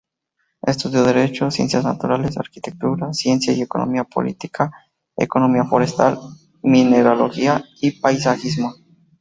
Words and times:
Estudió 0.63 1.03
derecho, 1.03 1.51
ciencias 1.51 1.83
naturales, 1.83 2.35
arquitectura, 2.35 3.13
ciencia 3.13 3.53
y 3.53 3.61
economía 3.61 4.03
política, 4.03 4.71
economía 5.15 5.63
forestal, 5.65 6.17
mineralogía 6.63 7.63
y 7.81 7.91
paisajismo. 8.01 8.73